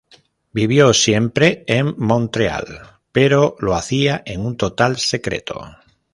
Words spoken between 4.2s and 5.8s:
en un total secreto.